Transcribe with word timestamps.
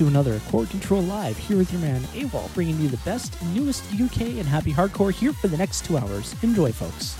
to 0.00 0.08
another 0.08 0.40
Core 0.48 0.64
Control 0.64 1.02
Live 1.02 1.36
here 1.36 1.58
with 1.58 1.70
your 1.70 1.82
man 1.82 2.00
AWal, 2.14 2.52
bringing 2.54 2.80
you 2.80 2.88
the 2.88 2.96
best, 2.98 3.36
newest 3.52 3.84
UK 3.92 4.38
and 4.38 4.46
happy 4.46 4.72
hardcore 4.72 5.12
here 5.12 5.34
for 5.34 5.48
the 5.48 5.58
next 5.58 5.84
two 5.84 5.98
hours. 5.98 6.34
Enjoy, 6.42 6.72
folks. 6.72 7.19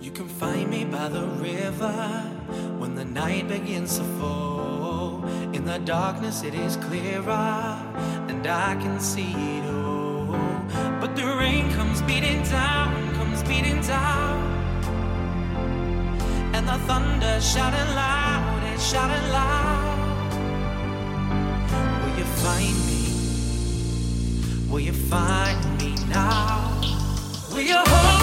You 0.00 0.12
can 0.12 0.28
find 0.28 0.70
me 0.70 0.84
by 0.84 1.08
the 1.08 1.26
river 1.26 1.92
when 2.78 2.94
the 2.94 3.04
night 3.04 3.48
begins 3.48 3.98
to 3.98 4.04
fall. 4.18 5.24
In 5.52 5.64
the 5.64 5.78
darkness, 5.80 6.44
it 6.44 6.54
is 6.54 6.76
clearer, 6.76 7.76
and 8.28 8.46
I 8.46 8.76
can 8.76 9.00
see 9.00 9.32
it 9.32 9.64
all. 9.74 10.38
But 11.00 11.16
the 11.16 11.26
rain 11.26 11.72
comes 11.72 12.00
beating 12.02 12.42
down, 12.44 13.14
comes 13.14 13.42
beating 13.42 13.80
down, 13.82 14.38
and 16.54 16.68
the 16.68 16.78
thunder 16.86 17.40
shouting 17.40 17.94
loud, 17.94 18.62
it's 18.72 18.88
shouting 18.88 19.32
loud. 19.32 19.98
Will 22.04 22.16
you 22.18 22.24
find 22.44 22.76
me? 22.86 23.02
Will 24.70 24.80
you 24.80 24.92
find 24.92 25.78
me 25.80 25.96
now? 26.08 26.80
Will 27.50 27.62
you 27.62 27.82
hold? 27.84 28.17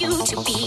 You 0.00 0.24
to 0.24 0.36
be. 0.44 0.59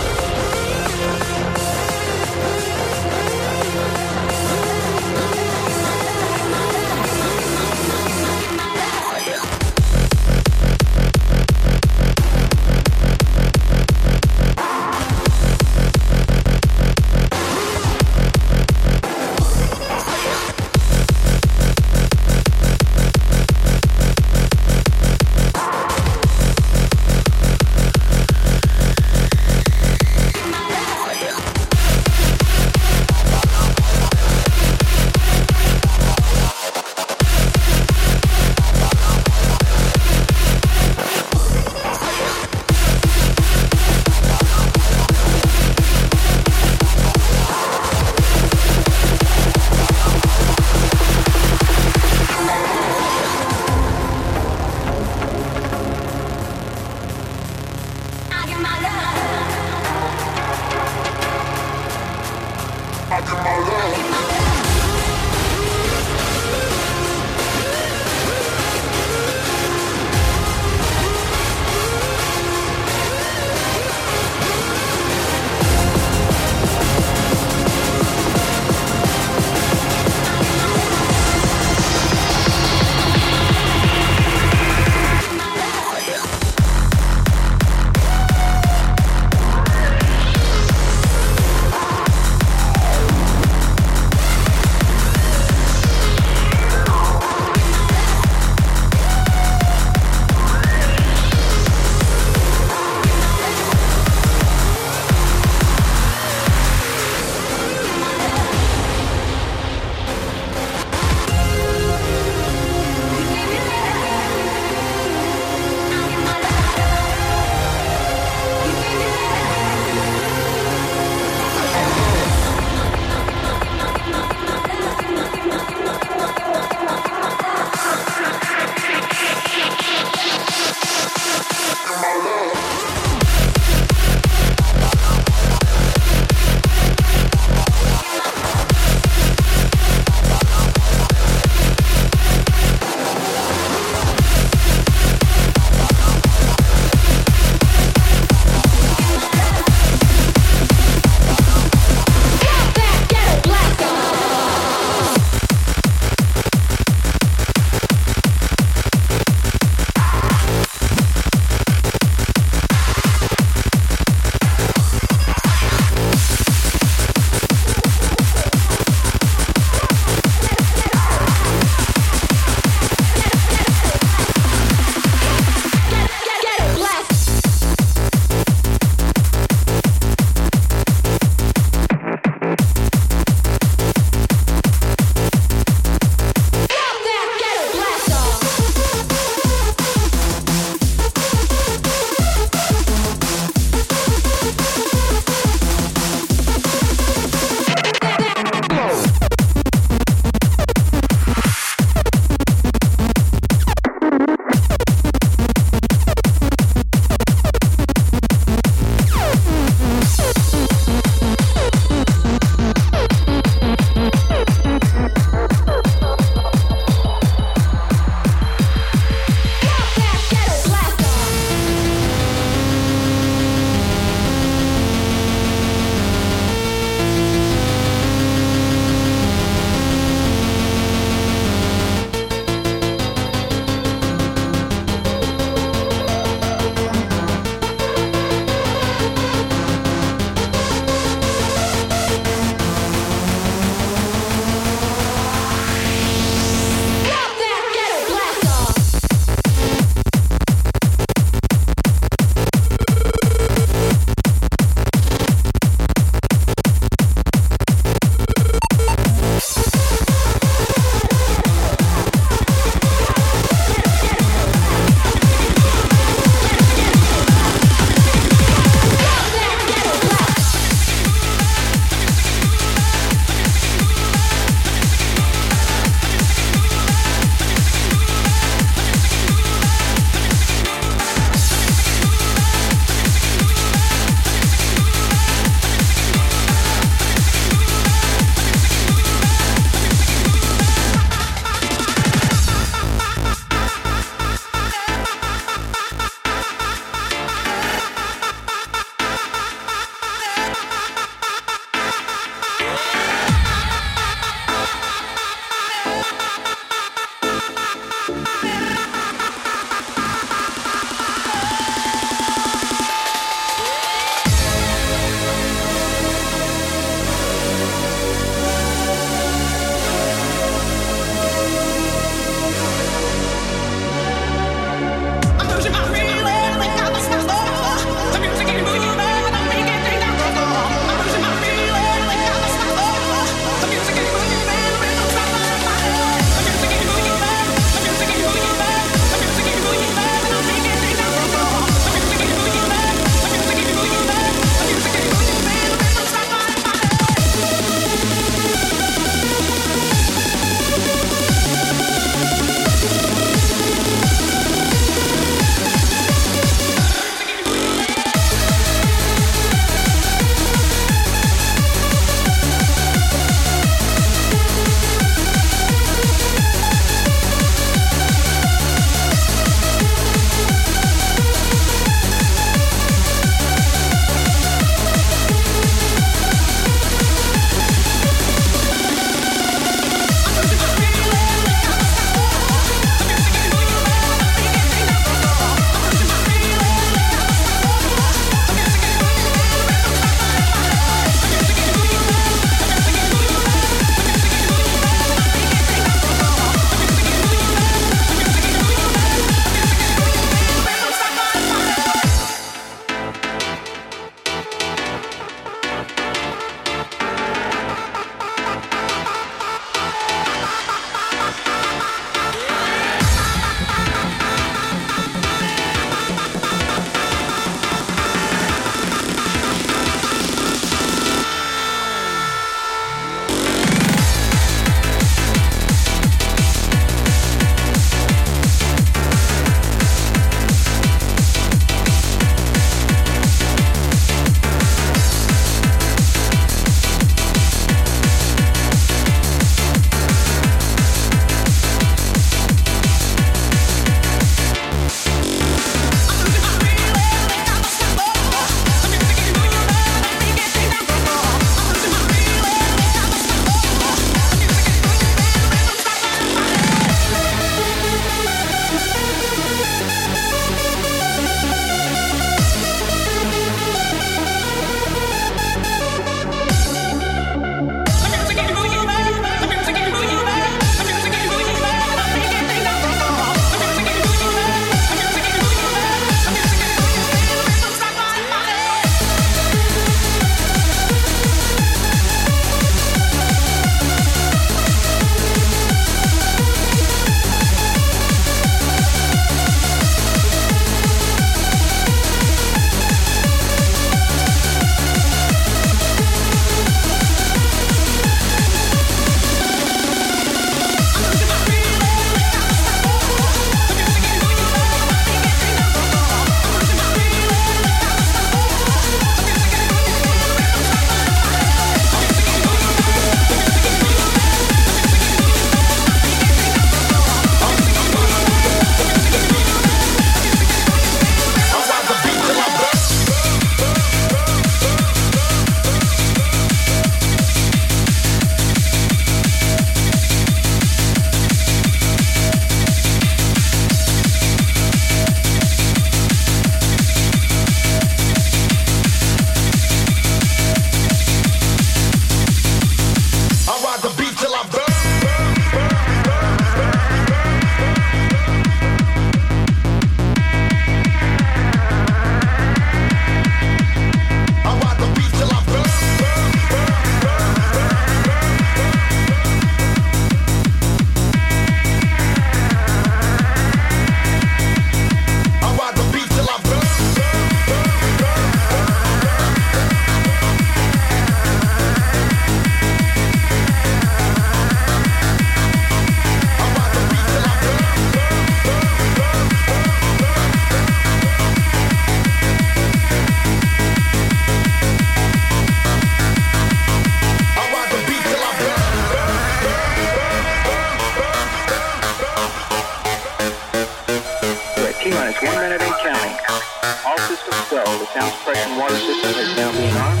The 598.00 598.34
sound 598.34 598.58
water 598.58 598.76
system 598.76 599.10
is 599.10 599.36
now 599.36 599.52
being 599.52 599.76
armed. 599.76 600.00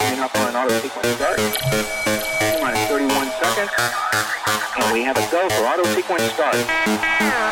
Coming 0.00 0.20
up 0.20 0.34
on 0.34 0.56
auto 0.56 0.80
sequence 0.80 1.08
start. 1.14 1.38
T 1.38 2.60
minus 2.60 2.88
31 2.88 3.30
seconds. 3.40 3.70
And 4.76 4.92
we 4.92 5.04
have 5.04 5.16
a 5.16 5.30
go 5.30 5.48
for 5.50 5.66
auto 5.66 5.84
sequence 5.94 6.24
start. 6.32 7.47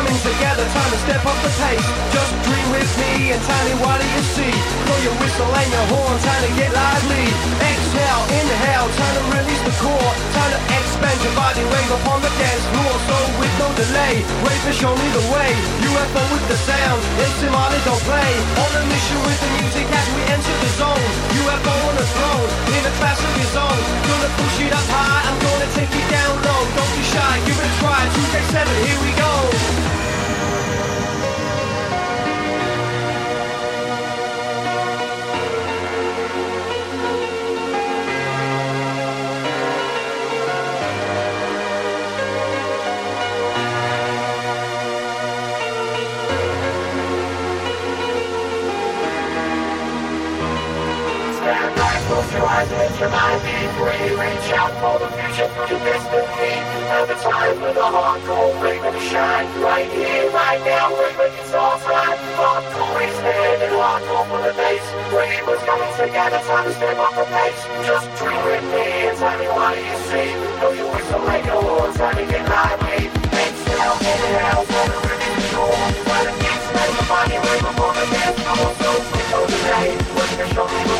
Coming 0.00 0.20
together, 0.22 0.64
time 0.64 0.90
to 0.90 0.98
step 0.98 1.26
up 1.26 1.36
the 1.42 1.50
pace. 1.60 2.19
Just 2.90 3.06
me 3.06 3.30
and 3.30 3.38
me 3.38 3.74
what 3.86 4.02
do 4.02 4.06
you 4.18 4.22
see? 4.34 4.50
Blow 4.50 4.98
your 5.06 5.14
whistle 5.22 5.46
and 5.46 5.70
your 5.70 5.86
horn, 5.94 6.16
time 6.26 6.42
to 6.42 6.50
get 6.58 6.74
lively. 6.74 7.22
Exhale, 7.62 8.24
inhale, 8.34 8.90
time 8.98 9.14
to 9.14 9.22
release 9.30 9.62
the 9.62 9.74
core. 9.78 10.12
Time 10.34 10.50
to 10.50 10.60
expand 10.74 11.18
your 11.22 11.30
body, 11.38 11.62
rave 11.70 11.92
upon 12.02 12.18
the 12.18 12.32
dance 12.34 12.66
floor. 12.74 12.94
So 13.06 13.16
with 13.38 13.54
no 13.62 13.68
delay, 13.78 14.26
wave 14.42 14.62
to 14.66 14.74
show 14.74 14.90
me 14.90 15.06
the 15.14 15.22
way. 15.30 15.50
UFO 15.86 16.22
with 16.34 16.42
the 16.50 16.58
sound, 16.66 16.98
MC 17.14 17.46
Marley 17.54 17.78
don't 17.86 18.02
play. 18.10 18.30
On 18.58 18.70
a 18.74 18.82
mission 18.90 19.18
with 19.22 19.38
the 19.38 19.50
music 19.62 19.86
as 19.86 20.06
we 20.10 20.22
enter 20.26 20.54
the 20.58 20.70
zone. 20.74 21.06
UFO 21.46 21.74
on 21.86 21.94
the 21.94 22.06
throne, 22.10 22.48
in 22.74 22.82
a 22.90 22.92
class 22.98 23.22
of 23.22 23.32
his 23.38 23.54
own. 23.54 23.78
Gonna 24.02 24.30
push 24.34 24.66
it 24.66 24.74
up 24.74 24.88
high, 24.90 25.30
I'm 25.30 25.38
gonna 25.38 25.70
take 25.78 25.94
you 25.94 26.04
down 26.10 26.34
low. 26.42 26.62
Don't 26.74 26.92
be 26.98 27.04
shy, 27.06 27.34
give 27.46 27.54
it 27.54 27.70
a 27.70 27.72
try. 27.78 28.02
2K7, 28.18 28.66
here 28.82 28.98
we 28.98 29.12
go. 29.14 29.99
Mind 52.50 53.42
be 53.46 53.54
free. 53.78 54.10
Reach 54.18 54.50
out 54.58 54.72
for 54.82 54.98
the 54.98 55.08
future, 55.14 55.48
for 55.54 55.64
your 55.70 55.80
destiny. 55.86 56.54
Now 56.90 57.06
the 57.06 57.14
time 57.14 57.54
for 57.60 57.72
the 57.72 57.86
hardcore 57.86 58.62
raven 58.62 58.92
to 58.92 59.00
shine. 59.00 59.46
Right 59.62 59.90
here, 59.90 60.30
right 60.30 60.60
now, 60.64 60.90
raven, 60.90 61.30
it's 61.38 61.54
all 61.54 61.78
time. 61.78 62.18
Hardcore 62.34 63.06
is 63.06 63.16
dead 63.22 63.62
and 63.62 63.74
hardcore 63.74 64.26
for 64.26 64.40
the 64.42 64.52
bass. 64.58 64.84
Ravens 65.14 65.62
coming 65.62 65.94
together, 65.94 66.40
time 66.46 66.64
to 66.64 66.72
step 66.74 66.98
up 66.98 67.14
the 67.14 67.24
pace. 67.30 67.62
Just 67.86 68.06
dream 68.18 68.40
with 68.44 68.64
me 68.74 68.86
and 69.06 69.16
tell 69.18 69.38
me 69.38 69.46
what 69.46 69.76
you 69.78 69.96
see. 70.10 70.30
Know 70.58 70.70
you 70.74 70.86
whistle 70.90 71.22
like 71.22 71.44
your 71.46 71.62
horn, 71.62 71.92
time 71.94 72.16
to 72.16 72.24
get 72.26 72.48
lively. 72.48 73.06
Exhale, 73.30 73.96
inhale, 74.10 74.64
time 74.66 74.90
to 74.90 74.98
release 75.06 75.38
the 75.38 75.54
core. 75.54 75.86
Try 76.02 76.20
to 76.26 76.32
expand 76.34 76.92
the 76.98 77.04
body, 77.06 77.36
up 77.38 77.78
on 77.78 77.92
the 77.94 78.04
dance 78.10 78.38
floor. 78.42 78.70
So 78.82 78.90
no 79.30 79.40
delay, 79.46 79.88
wait 80.18 80.30
to 80.38 80.44
show 80.54 80.99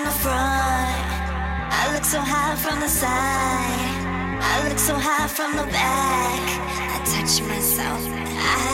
from 0.00 0.12
the 0.12 0.18
front. 0.18 0.96
I 1.80 1.92
look 1.92 2.04
so 2.04 2.20
high 2.20 2.56
from 2.56 2.80
the 2.80 2.88
side. 2.88 4.40
I 4.40 4.68
look 4.68 4.78
so 4.78 4.94
high 4.94 5.26
from 5.28 5.56
the 5.56 5.64
back. 5.64 6.44
I 6.94 6.98
touch 7.04 7.42
myself. 7.42 8.00
I 8.08 8.70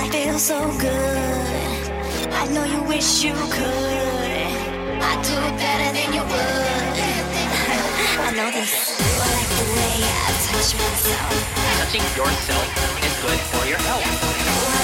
I 0.00 0.08
feel 0.10 0.38
so 0.38 0.58
good. 0.78 1.82
I 2.40 2.44
know 2.52 2.64
you 2.64 2.82
wish 2.82 3.24
you 3.24 3.34
could. 3.56 4.48
I 5.10 5.14
do 5.26 5.34
it 5.48 5.54
better 5.64 5.90
than 5.96 6.08
you 6.16 6.22
would. 6.22 6.96
I 8.26 8.30
know 8.38 8.50
this. 8.52 8.74
I 9.00 9.10
like 9.26 9.50
the 9.58 9.66
way 9.74 9.96
I 10.26 10.30
touch 10.46 10.70
myself. 10.82 11.34
Touching 11.78 12.06
yourself 12.18 12.66
is 13.06 13.14
good 13.24 13.40
for 13.50 13.66
your 13.66 13.78
health. 13.78 14.77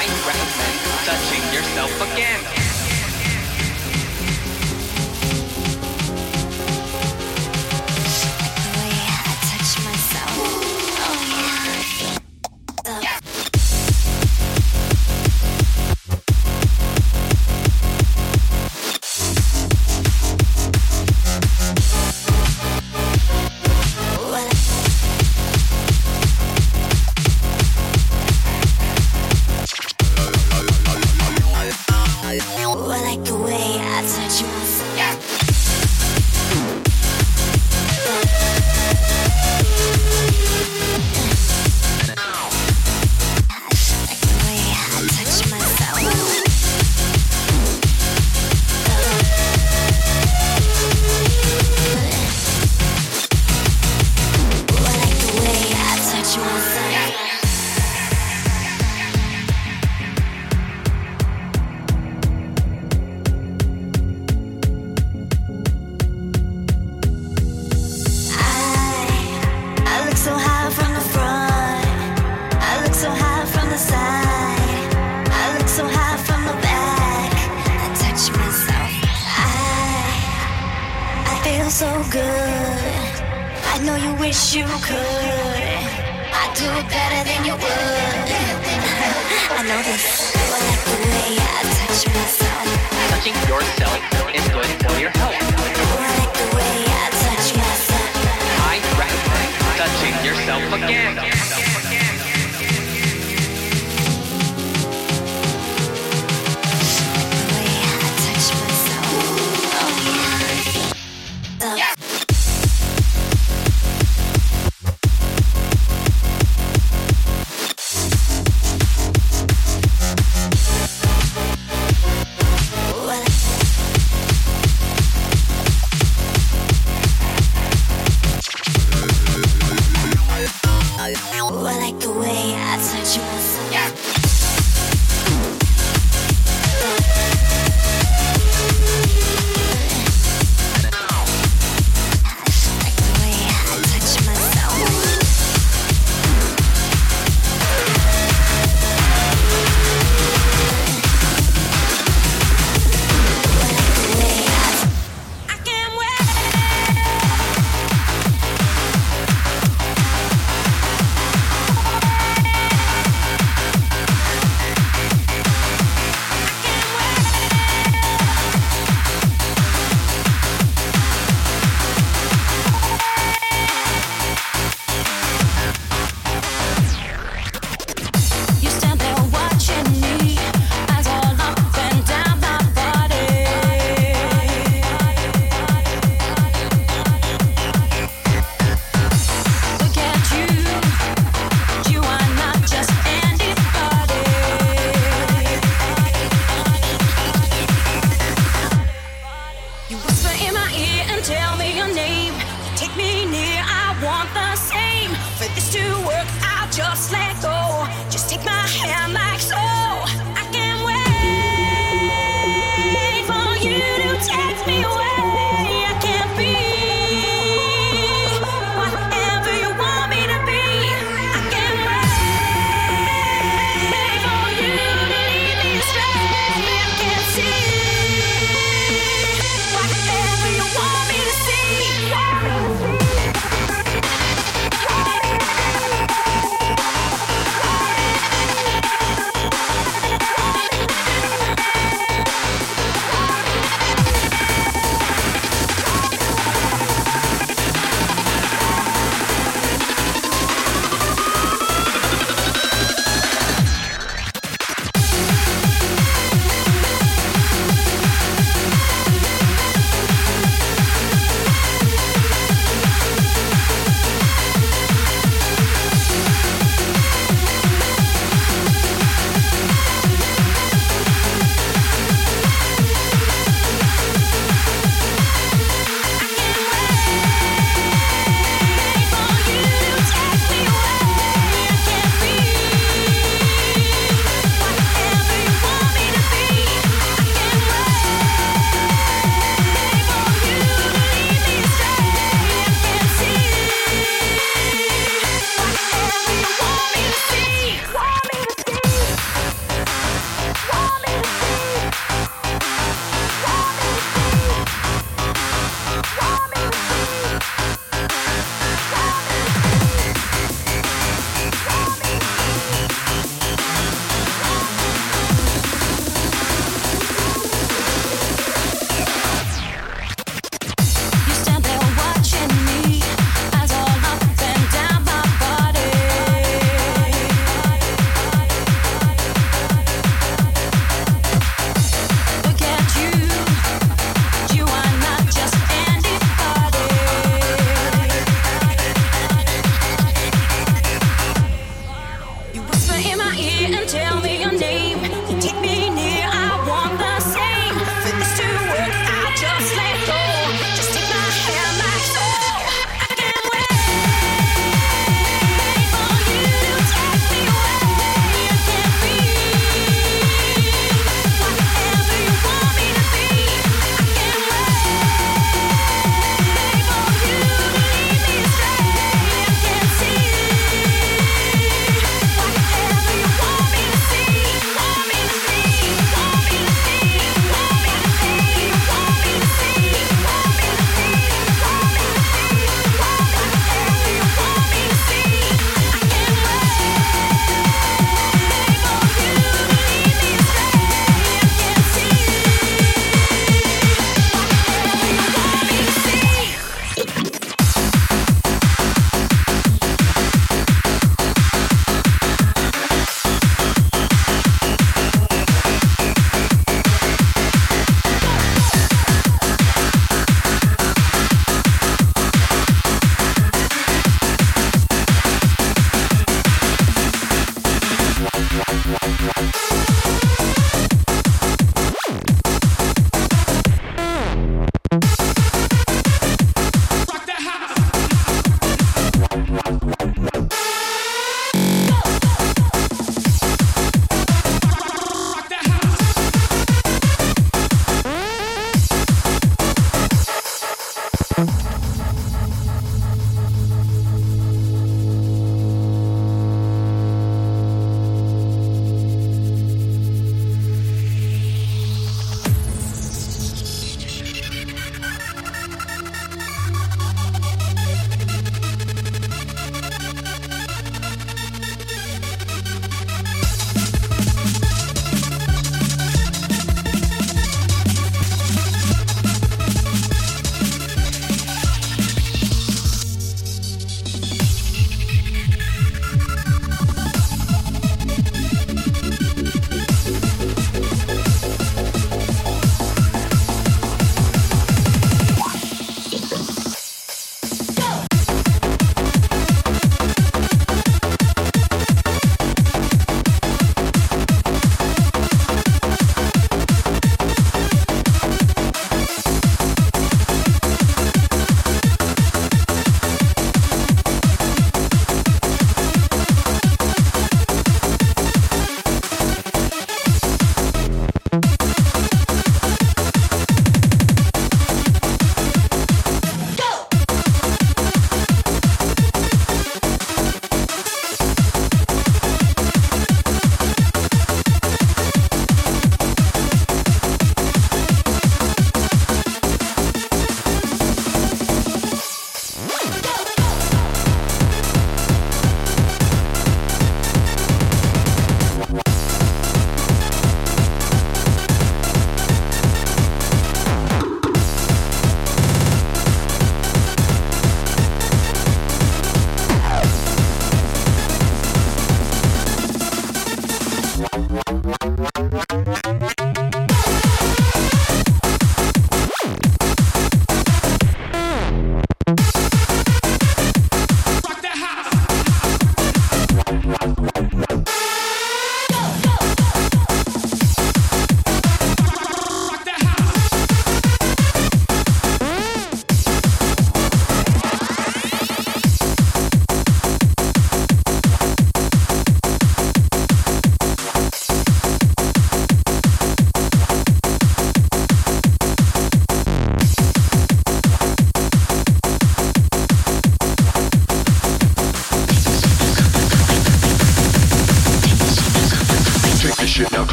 I 0.00 0.06
recommend 0.26 0.78
touching 1.04 1.52
yourself 1.52 2.12
again. 2.12 2.67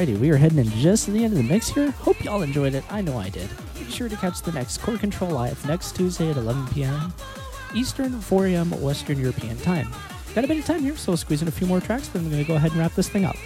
Alrighty, 0.00 0.18
we 0.18 0.30
are 0.30 0.38
heading 0.38 0.56
in 0.56 0.70
just 0.70 1.04
to 1.04 1.10
the 1.10 1.22
end 1.22 1.34
of 1.34 1.36
the 1.36 1.44
mix 1.44 1.68
here. 1.68 1.90
Hope 1.90 2.24
y'all 2.24 2.40
enjoyed 2.40 2.72
it. 2.72 2.82
I 2.90 3.02
know 3.02 3.18
I 3.18 3.28
did. 3.28 3.50
Be 3.78 3.84
sure 3.90 4.08
to 4.08 4.16
catch 4.16 4.40
the 4.40 4.50
next 4.50 4.78
Core 4.78 4.96
Control 4.96 5.30
Live 5.30 5.62
next 5.66 5.94
Tuesday 5.94 6.30
at 6.30 6.38
11 6.38 6.68
p.m. 6.68 7.12
Eastern, 7.74 8.18
4 8.18 8.46
a.m. 8.46 8.70
Western 8.80 9.18
European 9.18 9.58
time. 9.58 9.92
Got 10.34 10.44
a 10.44 10.48
bit 10.48 10.56
of 10.56 10.64
time 10.64 10.80
here, 10.80 10.96
so 10.96 11.12
we'll 11.12 11.18
squeeze 11.18 11.42
in 11.42 11.48
a 11.48 11.50
few 11.50 11.66
more 11.66 11.82
tracks, 11.82 12.08
then 12.08 12.24
I'm 12.24 12.30
going 12.30 12.42
to 12.42 12.48
go 12.48 12.54
ahead 12.54 12.70
and 12.70 12.80
wrap 12.80 12.94
this 12.94 13.10
thing 13.10 13.26
up. 13.26 13.36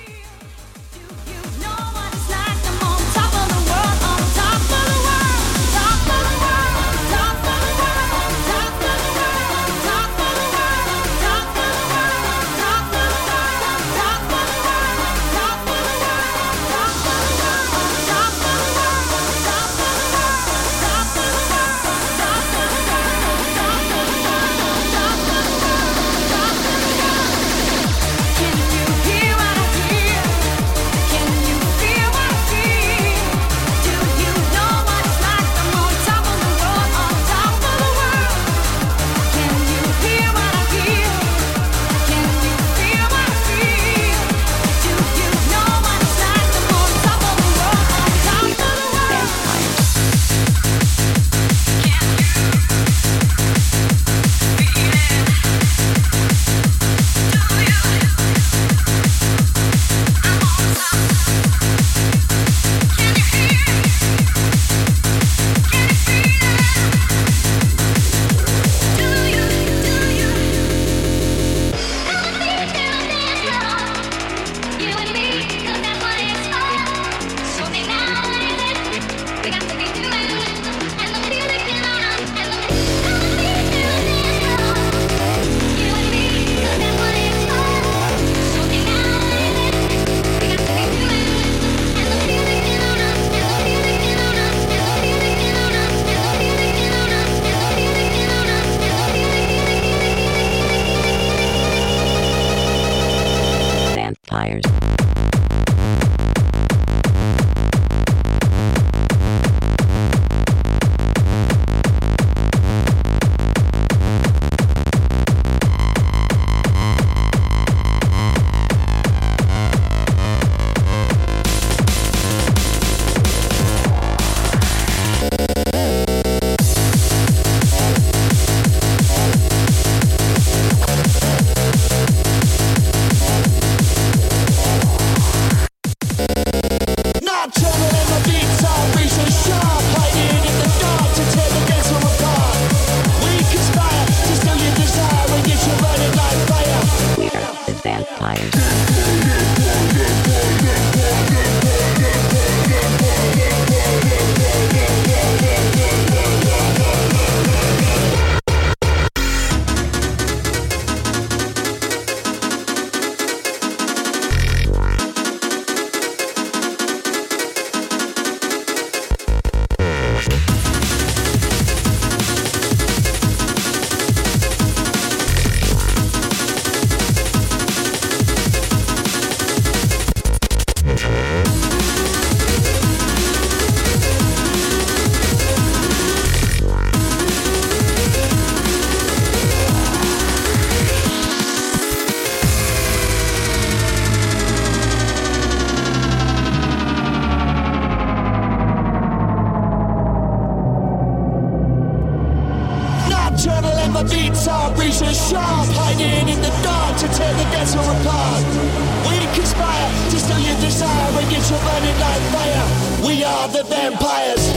Like 212.00 212.22
fire. 212.32 213.06
We 213.06 213.24
are 213.24 213.48
the 213.48 213.64
vampires. 213.64 214.52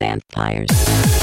Vampires. 0.00 1.21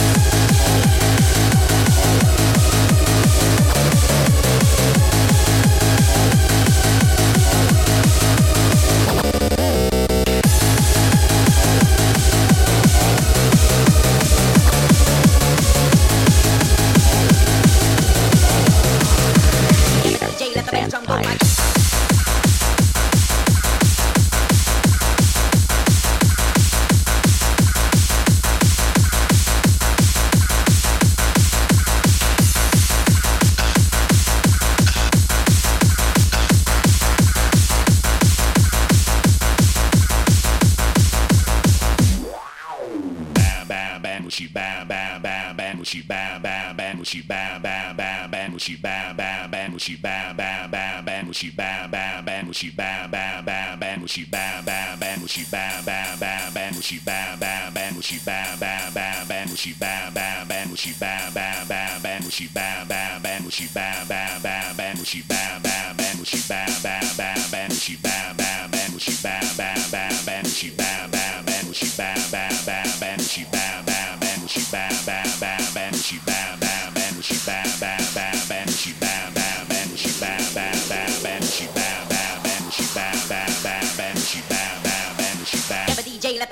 When 49.79 49.85
she 49.85 49.95
bam 49.95 50.35
bam 50.35 50.69
bam 50.69 51.05
bam 51.05 51.25
when 51.27 51.31
she 51.31 51.51
bam 51.51 51.89
bam 51.89 52.25
bam 52.25 52.45
when 52.47 52.53
she 52.53 52.69
bam 52.69 53.09
bam 53.09 53.45
bam 53.45 53.79
bam 53.79 53.99
when 53.99 54.07
she 54.07 54.25
bam 54.25 54.65
bam 54.65 54.99
bam 54.99 55.19
when 55.19 55.27
she 55.27 55.45
bam 55.49 55.85
bam 55.85 56.19
bam 56.19 56.53
bam 56.53 56.73
when 56.73 56.81
she 56.81 56.99
bam 56.99 57.39
bam 57.39 57.73
bam 57.73 57.93
when 57.93 58.01
she 58.01 58.19
bam 58.25 58.59
bam 58.59 58.93
bam 58.93 59.27
bam 59.29 59.47
when 59.47 59.55
she 59.55 59.73
bam 59.79 60.13
bam 60.13 60.47
bam 60.49 60.67
when 60.67 60.75
she 60.75 60.91
bam 60.99 61.33
bam 61.33 61.67
bam 61.69 62.01
bam 62.01 62.21
when 62.23 62.29
she 62.29 62.47
bam 62.49 62.87
bam 62.89 63.21
bam 63.23 63.41
when 63.43 63.51
she 63.51 63.67
bam 63.73 64.07
bam 64.09 64.41
bam 64.43 64.75
bam 64.75 64.95
when 64.97 65.05
she 65.05 65.21
bam 65.29 65.61
bam 65.63 65.95
bam 65.95 66.17
when 66.17 66.25
she 66.25 66.41
bam 66.49 66.67
bam 66.83 67.15
bam 67.15 67.39
bam 67.49 67.69
when 67.69 67.79
she 67.79 67.95
bam 68.03 68.35
bam 68.35 68.71
bam 68.71 68.91
when 68.91 68.99
she 68.99 69.15
bam 69.23 69.47
bam 69.55 69.79
bam 69.91 70.25
bam 70.25 70.43
when 70.43 70.51
she 70.51 70.69
bam 70.75 71.09
bam 71.11 71.18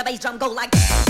bass 0.08 0.20
drum 0.20 0.38
go 0.38 0.48
like. 0.48 1.07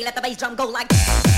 Let 0.00 0.14
the 0.14 0.22
bass 0.22 0.38
drum 0.38 0.54
go 0.54 0.66
like. 0.66 1.31